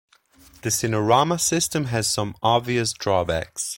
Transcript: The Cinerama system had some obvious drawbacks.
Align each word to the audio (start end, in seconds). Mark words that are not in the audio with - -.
The 0.63 0.69
Cinerama 0.71 1.39
system 1.39 1.85
had 1.85 2.05
some 2.05 2.33
obvious 2.41 2.91
drawbacks. 2.91 3.69